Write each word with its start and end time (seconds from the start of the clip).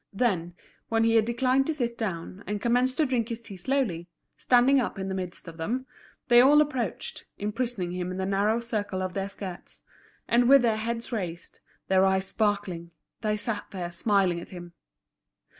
Then, 0.13 0.55
when 0.89 1.03
he 1.03 1.13
had 1.13 1.25
declined 1.25 1.67
to 1.67 1.75
sit 1.75 1.95
down, 1.95 2.43
and 2.47 2.59
commenced 2.59 2.97
to 2.97 3.05
drink 3.05 3.29
his 3.29 3.39
tea 3.39 3.55
slowly, 3.55 4.07
standing 4.35 4.79
up 4.79 4.97
in 4.97 5.09
the 5.09 5.13
midst 5.13 5.47
of 5.47 5.57
them, 5.57 5.85
they 6.27 6.41
all 6.41 6.59
approached, 6.59 7.25
imprisoning 7.37 7.91
him 7.91 8.09
in 8.09 8.17
the 8.17 8.25
narrow 8.25 8.59
circle 8.61 9.03
of 9.03 9.13
their 9.13 9.29
skirts; 9.29 9.83
and 10.27 10.49
with 10.49 10.63
their 10.63 10.77
heads 10.77 11.11
raised, 11.11 11.59
their 11.87 12.03
eyes 12.03 12.25
sparkling, 12.25 12.89
they 13.21 13.37
sat 13.37 13.65
there 13.69 13.91
smiling 13.91 14.39
at 14.41 14.49
him. 14.49 14.73